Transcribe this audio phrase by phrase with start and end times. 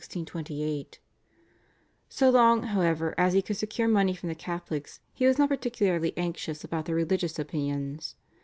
[2.09, 6.11] So long however as he could secure money from the Catholics he was not particularly
[6.17, 8.15] anxious about their religious opinions.